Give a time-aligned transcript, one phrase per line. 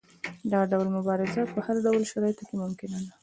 [0.51, 3.11] دا ډول مبارزه په هر ډول شرایطو کې ممکنه ده.